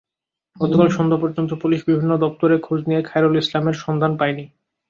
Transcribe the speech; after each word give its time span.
গতকাল 0.55 0.87
সন্ধ্যা 0.89 1.21
পর্যন্ত 1.21 1.51
পুলিশ 1.53 1.79
বিভিন্ন 1.87 2.13
দপ্তরে 2.17 2.55
খোঁজ 2.59 2.79
নিয়ে 2.87 3.01
খাইরুল 3.01 3.35
ইসলামের 3.37 3.75
সন্ধান 3.83 4.11
পায়নি। 4.17 4.45